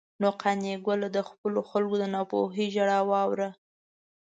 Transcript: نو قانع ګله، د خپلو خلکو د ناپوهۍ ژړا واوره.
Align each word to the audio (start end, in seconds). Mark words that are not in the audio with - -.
نو 0.21 0.27
قانع 0.41 0.75
ګله، 0.85 1.07
د 1.15 1.19
خپلو 1.29 1.59
خلکو 1.69 1.95
د 2.01 2.03
ناپوهۍ 2.13 2.67
ژړا 2.75 2.99
واوره. 3.09 3.49